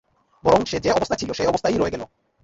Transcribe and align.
বরং 0.43 0.61
সে 0.65 0.77
যে 0.79 0.89
অবস্থায় 0.91 1.19
ছিল 1.19 1.29
সে 1.33 1.43
অবস্থায়ই 1.47 1.79
রয়ে 1.79 1.93
গেল। 1.93 2.03